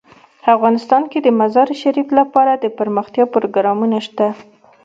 افغانستان 0.55 1.03
کې 1.11 1.19
د 1.21 1.27
مزارشریف 1.39 2.07
لپاره 2.19 2.51
دپرمختیا 2.65 3.25
پروګرامونه 3.35 3.97
شته. 4.07 4.27